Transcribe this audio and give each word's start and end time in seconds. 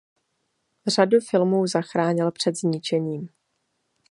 Řadu 0.87 1.19
filmů 1.31 1.67
zachránil 1.67 2.31
před 2.31 2.55
zničením. 2.57 3.29